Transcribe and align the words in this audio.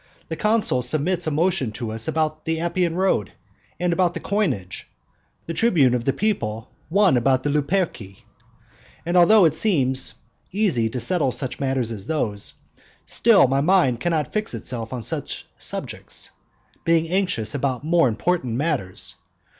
The 0.29 0.35
consul 0.35 0.81
submits 0.81 1.27
a 1.27 1.29
motion 1.29 1.71
to 1.73 1.91
us 1.91 2.07
about 2.07 2.45
the 2.45 2.59
Appian 2.59 2.95
road, 2.95 3.33
and 3.79 3.93
about 3.93 4.15
the 4.15 4.19
coinage, 4.19 4.89
the 5.45 5.53
tribune 5.53 5.93
of 5.93 6.05
the 6.05 6.11
people 6.11 6.71
one 6.89 7.15
about 7.15 7.43
the 7.43 7.51
Luperci. 7.51 8.23
And 9.05 9.15
although 9.15 9.45
it 9.45 9.53
seems 9.53 10.15
easy 10.51 10.89
to 10.89 10.99
settle 10.99 11.31
such 11.31 11.59
matters 11.59 11.91
as 11.91 12.07
those, 12.07 12.55
still 13.05 13.45
my 13.47 13.61
mind 13.61 13.99
cannot 13.99 14.33
fix 14.33 14.55
itself 14.55 14.91
on 14.91 15.03
such 15.03 15.45
subjects, 15.59 16.31
being 16.83 17.07
anxious 17.09 17.53
about 17.53 17.83
more 17.83 18.07
important 18.07 18.55
matters. 18.55 19.13